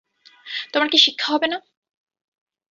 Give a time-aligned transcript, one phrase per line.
[0.73, 1.57] তোমার কি শিক্ষা হবে না?